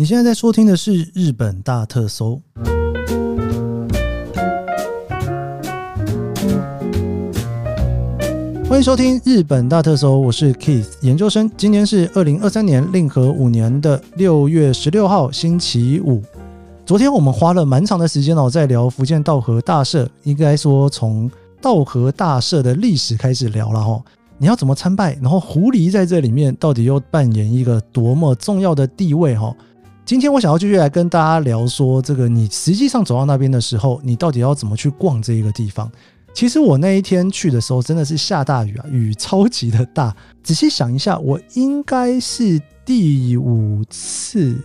[0.00, 2.40] 你现在在收听的是日本大特搜，
[8.66, 11.50] 欢迎收听日本大特搜，我是 Keith 研究生。
[11.54, 16.22] 今年是二零二三年令和五年的六月十六号星期五。
[16.86, 21.30] 昨天我们花了蛮长的时间哦，在聊福建道和大社，应该说从
[21.60, 24.02] 道和大社的历史开始聊了哈。
[24.38, 25.12] 你要怎么参拜？
[25.20, 29.54] 然后狐狸在这里面到底又扮演一个多么重要的地位哈？
[30.10, 35.88] 今天我想要继续来跟大家聊说，这个你实际上走到那边的时候，你到底要怎么去逛这一个地方？
[36.34, 40.12] 其实我那一天去的时候真的是下大雨啊，雨超级的大。
[40.42, 44.58] 仔细想一下，我应该是第五次，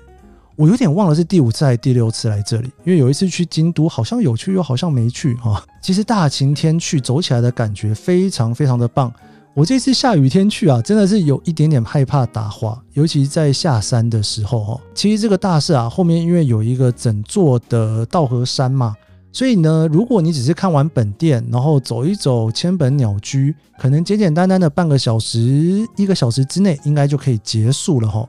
[0.55, 5.63] 我有点忘了是第五次还是第六次来这里，因为有一次去京都，好像有去又好像没去哈。
[5.79, 9.13] 其实大晴天去走起来的感觉非常非常的棒。
[9.55, 14.81] 我这次下雨天去啊，真的是有一点点害怕打滑，尤其在下山的时候哦。
[14.93, 18.93] 其实这个大社啊，后面因为有一个整座的稻荷山嘛，
[19.31, 28.27] 所以呢，如果你只是看完本殿，然后走一走千本鸟居，可能简简单单的半个小时、一个小时之内，应该就可以结束了哈。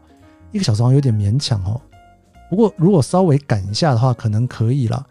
[0.53, 1.81] 一个小时好像有点勉强哦。
[2.49, 5.05] 不过如果稍微赶一下的话，可能可以了。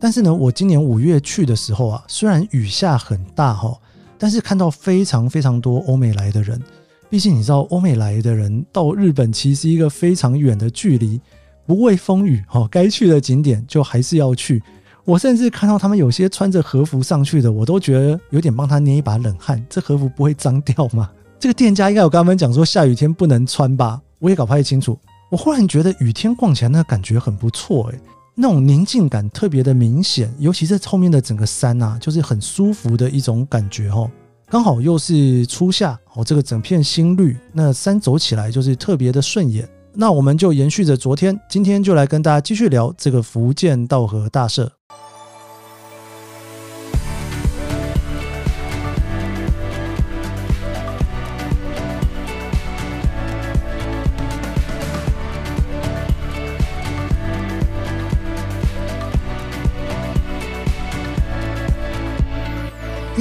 [0.00, 3.78] 但是呢，我今年五月去的时候啊，虽然雨下很大哈。
[4.18, 6.60] 但是看到非常非常多欧美来的人，
[7.08, 11.20] 毕竟你知道欧美来的人到日本其实一个非常远的距离，
[11.66, 14.62] 不畏风雨哈，该去的景点就还是要去。
[15.04, 19.64] 我甚至看到他们有些穿着和服上去的，我都觉得有点帮他捏一把冷汗。
[19.70, 21.08] 这和服不会脏掉吗？
[21.38, 24.00] 这个店家应该有跟他们讲说下雨天不能穿吧？
[24.18, 24.98] 我也搞不太清楚。
[25.30, 27.98] 我忽然觉得雨天逛起来那感觉很不错诶。
[28.40, 34.08] 那种宁静感特别的明显，尤其是后面的整个山呐，就是很舒服的一种感觉哦。
[34.48, 39.68] 刚好又是初夏哦，这个整片新绿，那山走起来就是特别的顺眼。
[39.92, 44.77] 那我们就延续着昨天，今天就来跟大家继续聊这个福建道和大社。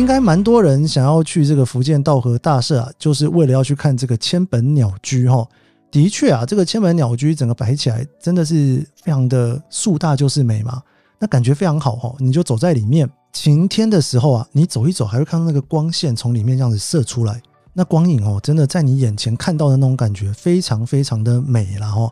[0.07, 5.45] 应该蛮多人想要去这个福建道和大社啊，就是为了要去看这个千本鸟居哈。
[5.91, 10.81] 的确啊，这个千本鸟居整个摆起来真的是非常的树大就是美嘛，
[11.19, 12.15] 那感觉非常好哈。
[12.19, 17.41] 你就走在里面，晴天的时候啊，你走一走还会看到那个光线从里面这样子射出来，
[17.73, 22.09] 那光影哦，真的在你眼前看到的那种感觉非常非常的美了哈。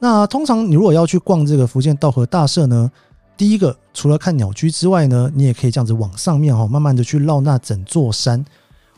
[0.00, 2.90] 那通常你如果要去逛这个福建道和大社呢，
[3.38, 8.44] 第一个，除了看鸟居之外呢，你也可以这样子往上面哈，慢慢的去绕那整座山。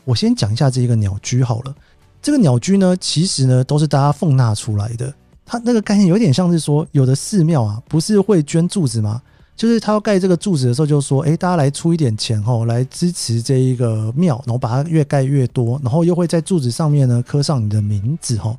[0.03, 1.75] 我先讲一下这一个鸟居好了。
[2.23, 5.13] 这个鸟居呢，其实呢都是大家奉纳出来的。
[5.45, 9.21] 它那个概念有点像是说，有的寺庙啊，不是会捐柱子吗？
[9.55, 18.57] 就是他要盖这个柱子的时候，就说，哎，大家来出一点钱哈，来支持这一个庙，然后把它越盖越多，然后又会在柱子上面呢刻上你的名字哈。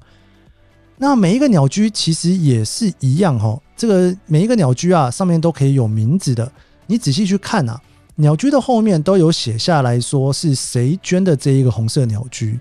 [1.02, 6.48] 那每一个鸟居其实也是一样哈，这个每一个鸟居啊上面都可以有名字的。
[6.86, 7.76] 你仔细去看啊，
[8.14, 12.56] 鸟居的后面都有写下来说是谁捐的这一个红色鸟居，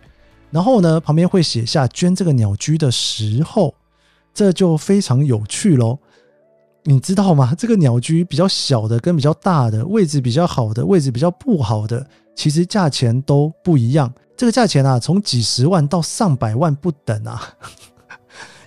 [0.50, 3.76] 然后呢旁边会写下捐这个鸟居的时候，
[4.34, 6.00] 这就非常有趣喽。
[6.86, 7.54] 你知道吗？
[7.56, 12.04] 这个鸟居比较小的跟比较大的位置比较好的位置比较不好的，
[12.36, 14.12] 其实价钱都不一样。
[14.36, 17.40] 这个价钱啊，从几十万到上百万不等啊。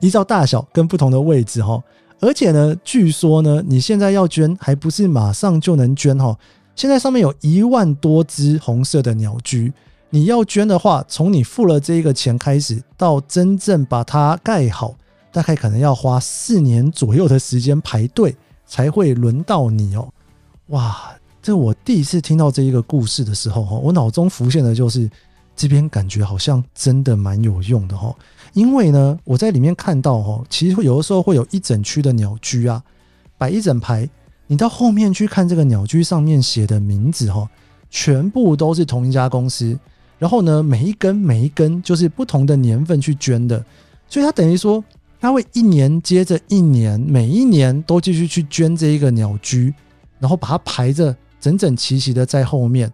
[0.05, 1.83] 依照大小跟不同的位置哈，
[2.21, 6.39] 而且呢，据说呢，你现在要捐还不是马上就能捐哈。
[6.77, 9.73] 现在上面有一万多只红色的鸟居，
[10.11, 14.95] 你要捐的话，从你付了这个钱开始，到真正把它盖好，
[15.33, 20.07] 大概可能要花四年左右的时间排队才会轮到你哦。
[20.67, 25.11] 哇，这我第一次听到这一个故事的时候哈，我脑中浮现的就是。
[25.57, 28.15] 这边感觉好像真的蛮有用的哈，
[28.53, 32.83] 因为呢，我在里面看到哈，其实有的时候会有一整区的鸟居啊，
[33.39, 34.09] 摆一整排，
[34.47, 37.49] 你到后面去看这个鸟居上面写的名字哈，
[37.89, 39.79] 全部都是同一家公司，
[40.19, 43.65] 然后呢，每一根每一根就是不同的年份去捐的，
[44.09, 44.83] 所以它等于说，
[45.21, 49.73] 它会一年接着一年，每一年都继续去捐这一个鸟居，
[50.19, 52.93] 然后把它排着整整齐齐的在后面，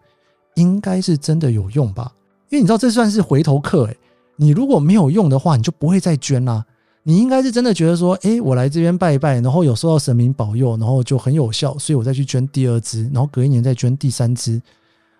[0.56, 2.12] 应该是真的有用吧。
[2.50, 3.96] 因为你知道这算是回头客诶，
[4.36, 6.64] 你如果没有用的话，你就不会再捐啦。
[7.02, 14.60] 你应该是真的觉得说，诶，我来这边拜一拜，然后有受到神明保佑，然后就很有效，所以我再去捐第二支，然后隔一年再捐第三支。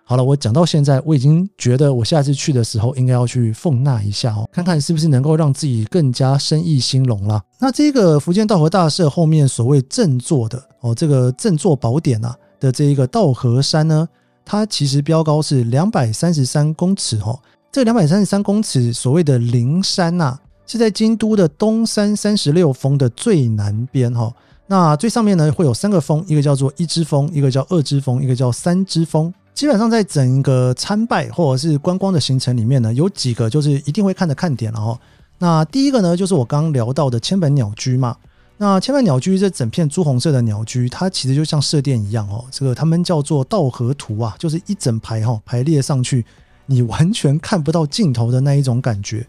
[0.05, 7.41] 好了，我讲到现在，我已经觉得我下次去的时候应该要去奉纳一下哦，看看是不是能够让自己更加生意兴隆了。
[7.61, 14.09] 那这个福建道和大社后面所谓正坐的哦，这个正坐宝典啊的这一个道和山呢，
[14.51, 17.39] 它其实标高是两百三十三公尺哦。
[17.71, 24.35] 这两百三十三公尺所谓的灵山呐、啊，是在京都的东山三十六峰的最南边哈。
[24.67, 29.33] 那最上面呢会有三个峰，一个叫做一之峰，一个叫二之峰，一个叫三之峰。
[29.55, 34.99] 基本上在整个参拜或者是观光的行程里面呢，有几个就是一定会看的看点了哈。
[35.39, 38.17] 那第一个呢，就是我刚刚聊到的千本鸟居嘛。
[38.63, 42.45] 那千万鸟居这整片朱红色的鸟居，它其实就像射殿一样哦。
[42.51, 46.27] 这个他们叫做稻荷图啊，就是一整排哈排列上去。
[46.67, 49.27] 你完全看不到尽头的那一种感觉。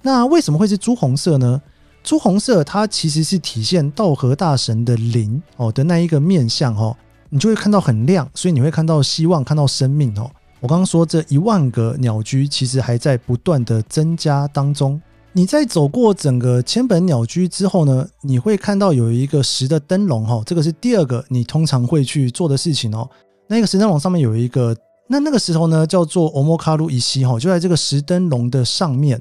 [0.00, 1.60] 那为什么会是朱红色呢？
[2.02, 6.96] 朱红色它其实是体现道和大神的灵哦的那一个面相哦，
[7.28, 10.30] 你就会看到很亮，所以你会看到希望，看到生命哦。
[10.58, 14.98] 我刚刚说这一万个鸟居其实还在不断的增加当中。
[15.32, 23.08] 你在走过整个千本鸟居之后呢，你会看到有一个石的灯笼哈，这个是第二个你通常会去做的事情哦。
[23.46, 24.76] 那个石灯笼上面有一个。
[25.12, 29.20] 那那个石头呢，叫做 Omokaru Ishi 哈，就在这个石灯笼的上面。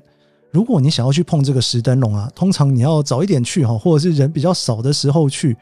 [0.51, 5.57] 如果你想要去碰这个石灯笼啊，通常你要早一点去哈，或者是人比较少的时候去，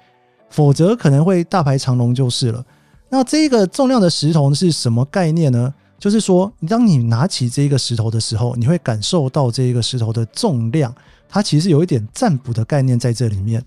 [0.49, 2.61] 否则可能会大排长龙就是了。
[3.07, 5.73] 那这个重量的石头是什么概念呢？
[5.99, 10.93] 就是说，当你拿起这个石头的时候，你会感受到这个石头的重量，
[11.27, 13.63] 它其实有一点占卜的概念在这里面。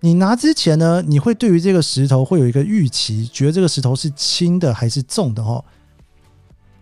[0.00, 5.64] 你拿之前呢，你会对于这个石头会有一个预期，觉得这个石头是轻的还是重的哈。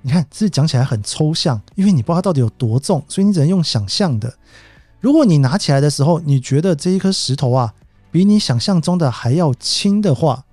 [0.03, 4.35] 你看，这讲起来很抽象，因为你不知道它到底有多重，所以你只能用想象的。
[5.01, 7.73] 如果你拿起来的时候，你觉得这一颗石头啊，
[8.11, 10.45] 比你想象中的还要轻的话，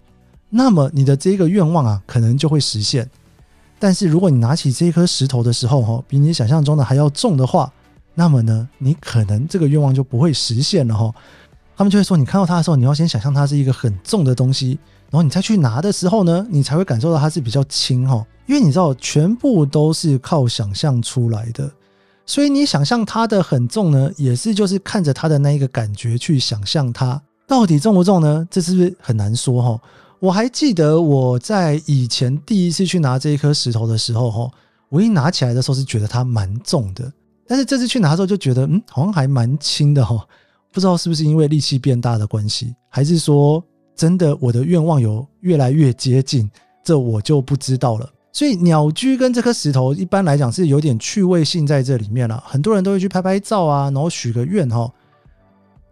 [0.52, 3.10] 那么你的这个愿望啊，可能就会实现。
[3.80, 7.72] 但是如果你拿起这一颗石头的时候，哈，比你想象中的还要重的话，
[8.14, 11.14] 那么呢，你可能这个愿望就不会实现了，哈。
[11.78, 14.78] 他们就会说，你看到它的时候，你要先想象它是一个很重的东西，
[15.10, 18.22] 然后你再去拿的时候呢，你才会感受到它是比较轻，哈。
[18.48, 21.72] 因为你知道，全部都是靠想象出来的，
[22.26, 28.46] 所以你想象它的很重呢，也是就是看着它的那一个感觉去想象它到底重不重呢？
[28.52, 29.81] 这是不是很难说哈？
[30.19, 34.51] 我还记得我在以前第一次去拿这一颗石头的时候哈，
[34.89, 37.12] 我一拿起来的时候是觉得它蛮重的，
[37.48, 40.21] 但是这次去拿的时候就觉得嗯，好像还蛮轻的哈。
[40.71, 43.63] 不知道是不是因为力气变大的关系，还是说
[43.95, 46.50] 真的我的愿望有越来越接近，
[46.83, 48.07] 这我就不知道了。
[48.33, 54.92] 所以鸟居跟这颗石头一般来讲是有点趣味性在这里面了，很多人都会去拍拍照啊，然后许个愿哈。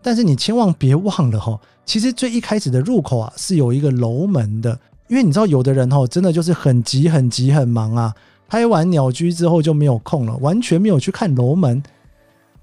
[0.01, 8.13] 但是你千万别忘了哈，其实最一开始的入口啊是有一个楼门的，因为你知道有的人哈真的就是很急很急很忙啊，
[8.47, 11.81] 拍完鸟居之后就没有空了，完全没有去看楼门。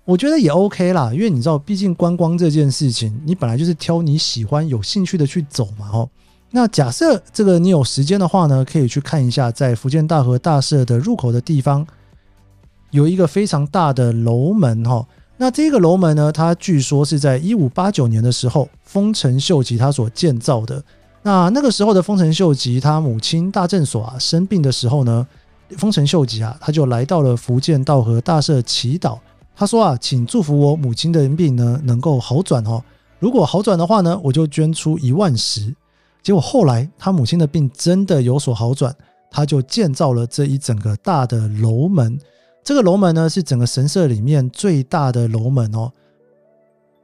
[0.07, 6.09] 我觉得也 OK 啦，因为你知道，毕竟观光这件事情，你本来就是挑你喜欢、有兴趣的去走嘛，哈。
[6.51, 11.87] 那假设这个你有时间的话呢，可以去看一下，在伏见稻荷大社的入口的地方，
[12.91, 15.07] 有一个非常大的楼门哈。
[15.37, 20.83] 那这个楼门呢，它据说是在一五八九年的时候，丰臣秀吉他所建造的。
[21.23, 25.27] 那那个时候的丰臣秀吉，他母亲大正所啊生病的时候呢，
[25.79, 29.19] 丰臣秀吉啊他就来到了福建道和大社祈祷。
[29.57, 32.83] 他说啊，请祝福我母亲的病呢能够好转哦。
[33.19, 35.75] 如果好转的话呢，我就捐出一万石。
[36.23, 38.95] 结果后来，他母亲的病真的有所好转，
[39.31, 42.19] 他就建造了这一整个大的楼门。
[42.65, 45.93] 这个楼门呢，是整个神社里面最大的楼门哦，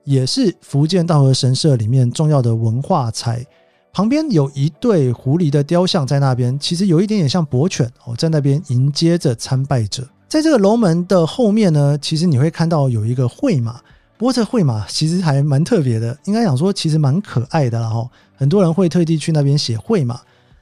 [0.05, 3.45] 也是福建道和神社里面重要的文化财。
[3.93, 10.09] 旁边有一对狐狸的雕像在那边，其实有一点点像博犬哦，在那边迎接着参拜者。
[10.29, 13.79] 在这个楼门的后面呢，其实你会看到有一个会马。
[14.17, 20.21] 不过这会马其实还蛮特别的，应该讲说其实蛮可爱的，然后很多人会特地去那边写会马。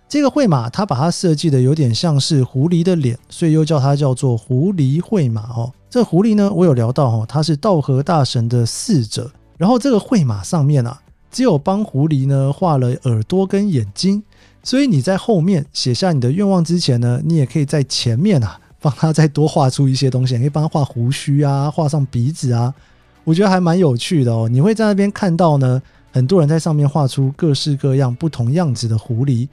[0.08, 5.70] 这个绘马它把它设计的有点像是狐狸的脸，所以又叫它叫做狐狸绘马哦。
[5.90, 9.30] 这狐狸呢，我有聊到哦，它是道和大神的侍者。
[9.58, 10.98] 然后这个绘马上面啊，
[11.30, 14.22] 只有帮狐狸呢画了耳朵跟眼睛，
[14.62, 22.72] 所以你在后面写下你的愿望之前呢，你也可以在前面啊帮他再多画出一些东西，可以帮他画胡须啊，画上鼻子啊。
[23.24, 29.48] 我觉得还蛮有趣的哦，你会在那边看到呢，很多人在上面画出各式各样不同样子的狐狸。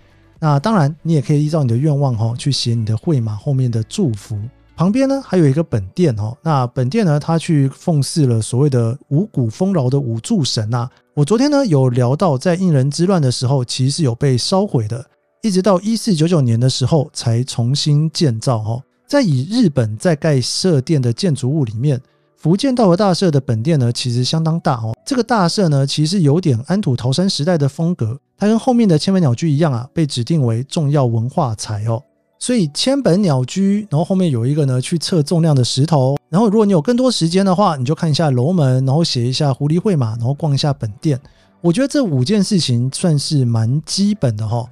[0.46, 4.40] 那当然，你也可以依照你的愿望哈，去写你的会马后面的祝福。
[4.76, 10.88] 旁边呢，还有一个本殿哦，那本殿呢，他去奉祀了所谓的五谷丰饶的五柱神啊。
[11.16, 15.04] 我昨天呢有聊到，在应仁之乱的时候，其实是有被烧毁的。
[15.42, 18.60] 一直到一四九九年的时候才重新建造。
[18.60, 22.00] 哈，在以日本在盖社殿的建筑物里面，
[22.46, 24.94] 福建道和大社的本殿呢，其实相当大哦。
[25.04, 28.20] 这个大社呢，其实有点安土桃山时代的风格。
[28.38, 32.00] 它跟后面的千本鸟居一样啊，被指定为重要文化财哦。
[32.38, 36.16] 所以千本鸟居，然后后面有一个呢去测重量的石头。
[36.30, 41.20] 然后如果你有更多时间的话，你就看一下楼门，然后写一下狐狸会马，然后逛一下本殿。
[41.62, 44.70] 我觉得这五件事情算是蛮基本的哈。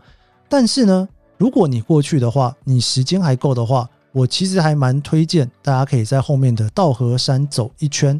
[0.48, 3.90] 但是呢，如果你过去的话，你时间还够的话。
[4.14, 8.18] 我其实还蛮推荐大家可以在后面的道河山走一圈。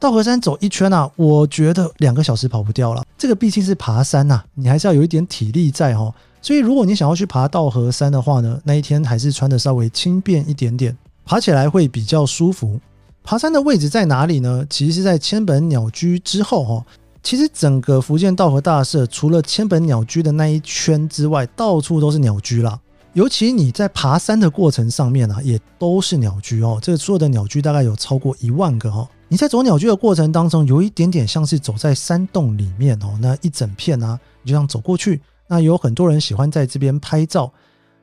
[0.00, 3.04] 道河山走一圈啊，我觉得两个小时跑不掉了。
[3.16, 6.14] 这个毕竟是爬山呐，你还是要有一点体力在哦。
[6.40, 12.80] 所以如果你想要去爬道河山的话呢，那一天还是穿得稍微轻便一点点，爬起来会比较舒服。
[13.24, 14.64] 爬山的位置在哪里呢？
[14.70, 16.84] 其实是在千本鸟居之后哦。
[17.20, 22.78] 其实整个伏见稻荷大社除了千本鸟居的那一圈之外，到处都是鸟居啦。
[23.14, 26.78] 尤其你在爬山的过程上面啊，也都是鸟居哦。
[26.80, 29.08] 这个所有的鸟居大概有超过一万个哦。
[29.28, 33.18] 你在走鸟居的过程当中，有一点点像是走在山洞里面哦。
[33.20, 35.20] 那一整片啊，你就这样走过去。
[35.48, 37.52] 那有很多人喜欢在这边拍照。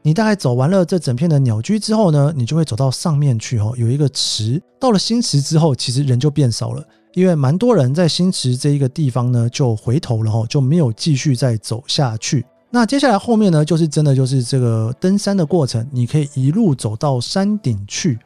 [0.02, 3.74] 你大概走完了这整片的鸟居之后呢，你就会走到上面去哦。
[3.78, 6.84] 有一个池，到了新池之后，其实人就变少了，
[7.14, 12.46] 因为蛮多人在新池这一个地方呢就回头了哦，就没有继续再走下去。
[12.76, 18.20] 那接下来后面呢，就是真的就是这个登山的过程，你可以一路走到山顶去，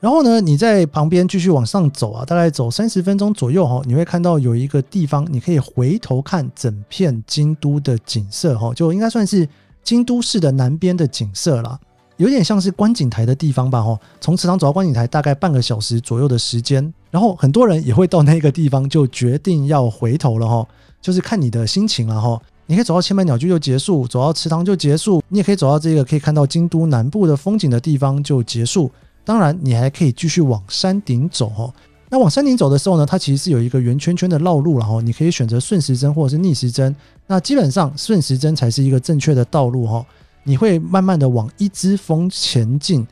[0.00, 9.46] 然后呢，你在旁边继续往上走啊，大概走三十分钟左右哈，你会看到有一个地方，你可以回头看整片京都的景色哈，就应该算是
[9.84, 11.78] 京都市的南边的景色啦，
[12.16, 13.98] 有点像是观景台的地方吧哈。
[14.18, 20.66] 从池塘走到观景台大概半个小时左右的时间，然后很多人也会到那个地方就决定要回头了哈，
[21.02, 22.40] 就是看你的心情了哈。
[22.70, 25.20] 你可以走到千本鸟居就结束，走到池塘就结束。
[25.28, 28.88] 你也可以走到这个可以看到京都南部的风景的地方就结束。
[29.24, 31.74] 当然，你还可以继续往山顶走哦。
[32.10, 36.94] 那往山顶走的时候呢，它其实是有一个圆圈圈的绕路，然后你可以选择顺时针或者是逆时针。
[37.26, 40.06] 那基本上顺时针才是一个正确的道路哈。
[40.44, 43.04] 你会慢慢的往一之峰前进，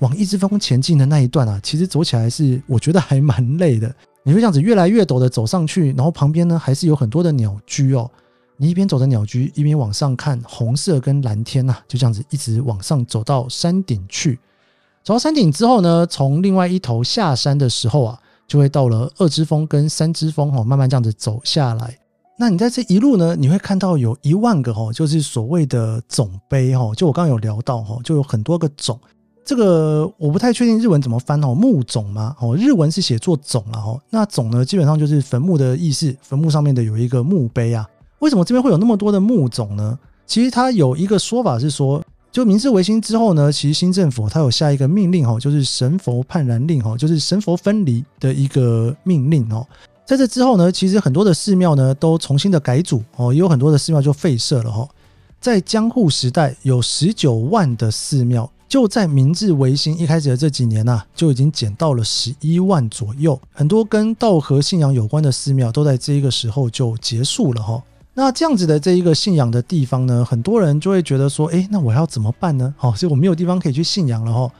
[0.00, 3.90] 往一之峰前进的那一段啊，其实走起来是我觉得还蛮累的。
[4.24, 8.10] 你会这样子越来越陡的走上去，然后旁边呢还是有很多的鸟居哦。
[8.56, 14.38] 你一边走着鸟居，一边往上看红色跟蓝天呐、啊，就这样子一直往上走到山顶去。
[15.04, 21.96] 走到山顶之后呢，从另外一头下山的时候啊，就会到了二之峰跟三之峰哦，慢慢这样子走下来。
[22.38, 28.98] 那你在这一路呢，你会看到有一万个哦，就是所谓的总碑哦，就我刚刚有聊到哦，就有很多个总。
[29.44, 32.34] 这个我不太确定日文怎么翻哦，墓冢吗？
[32.40, 34.00] 哦，日文是写作冢了哦。
[34.10, 37.88] 那冢呢，基本上就是坟墓的意思，坟墓上面的有一个墓碑啊。
[38.20, 39.98] 为什么这边会有那么多的墓冢呢？
[40.26, 49.66] 其实它有一个说法是说，就明治维新之后呢，其实新政府它有下一个命令哈，就是神佛判然令哈，就是神佛分离的一个命令哦。
[50.04, 54.88] 在这之后呢，其实很多的寺庙呢都重新的改组哦，也有很多的寺庙就废设了哈。
[55.40, 63.38] 在江户时代有十九万的寺庙，就在明治维新一开始的这几年呐，就已经减到了十一万左右。
[63.52, 67.82] 很多跟道和信仰有关的寺庙都在这一个时候就结束了哈。
[68.18, 72.74] 那这样子的这一个信仰的地方呢，很多人就会觉得说，诶，那我要怎么办呢？
[72.78, 74.50] 好，所以我没有地方可以去信仰了哈，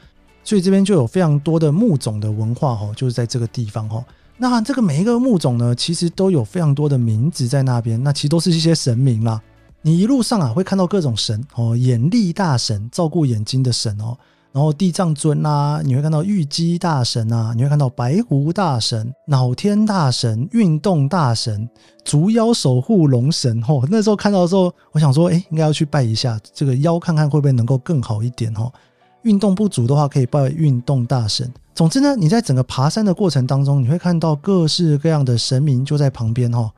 [0.43, 4.05] 所以这边就有非常多的木种的文化哈，就是在这个地方哈。
[4.37, 9.41] 那这个每一个木种呢，其实都有非常多的名字在那边，那其实都是一些神明啦。
[9.81, 14.15] 你一路上啊会看到各种神哦，眼力大神，照顾眼睛的神哦。
[14.57, 21.69] 然后地藏尊啊，你会看到玉姬大神啊，你会看到白狐大神、脑天大神、运动大神、
[22.03, 23.61] 足妖守护龙神。
[23.61, 28.51] 吼， 那时候看到的时候，我想说，哎，应该要去拜一下这个妖，看看会不会能够更好一点。
[28.55, 28.73] 吼，
[29.21, 31.47] 运动不足的话，可以拜运动大神。
[31.75, 36.51] 总之呢，你在整个爬山的过程当中，你会看到各式各样的神明就在旁边。
[36.51, 36.71] 吼，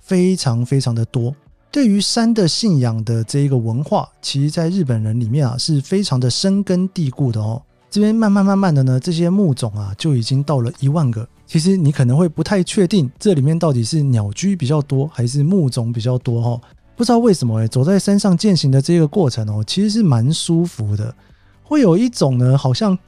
[0.00, 1.34] 非常非常的多。
[1.76, 7.60] 对于山的信仰的这一个文化，其实在日本人里面啊是非常的深根蒂固的哦。
[7.90, 11.28] 这边慢慢慢慢的呢，这些墓种啊就已经到了一万个。
[11.46, 16.58] 其实你可能会不太确定这里面到底是鸟居比较多还是墓种比较多哦。
[16.96, 21.14] 不知道为什么哎，走在山上践行的这个过程哦，其实是蛮舒服的，
[21.62, 22.98] 会有一种呢好像。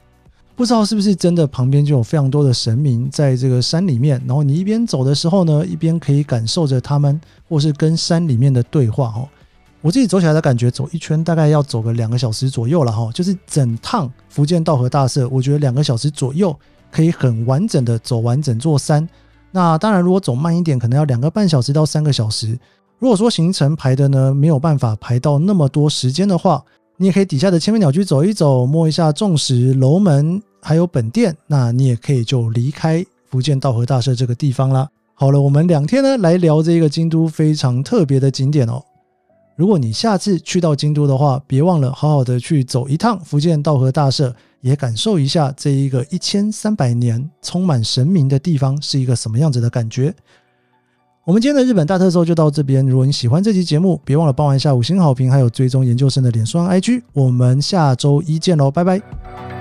[0.55, 7.19] 不知道是不是真的，旁边就有非常多的神明在这个山里面，然后你一边走的时候呢，一边可以感受着他们，
[7.49, 9.27] 或是跟山里面的对话哦。
[9.81, 16.53] 我自己走起来的感觉，走一圈大概要走个两个小时左右了哈，就是整趟福建道和大社，我觉得两个小时左右
[16.91, 19.07] 可以很完整的走完整座山。
[19.51, 22.59] 那当然，如果走慢一点，可能要两个半小时到三个小时。
[22.99, 26.61] 如果说行程排的呢没有办法排到那么多时间的话，
[26.97, 34.89] 你也可以底下的千面鸟居走一走，摸一下众石楼门，还有本殿，那你也可以就离开福建道和大社这个地方啦。
[35.19, 38.81] 好了，我们两天呢来聊这个京都非常特别的景点哦。
[39.57, 50.15] 如果你下次去到京都的话，别忘了好好的去走一趟福建道和大社，也感受一下这一个一千三百年充满神明的地方是一个什么样子的感觉。
[51.25, 52.87] 我们今天的日本大特搜就到这边。
[52.87, 57.01] 如果你喜欢这期节目，别忘了帮我一下五星好评，还有追踪研究生的脸书 IG。
[57.11, 59.58] 我们下周一见喽，拜拜。